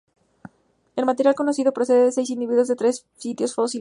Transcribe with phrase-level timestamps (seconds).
[0.95, 3.69] El material conocido procede de seis individuos de tres sitios fósiles.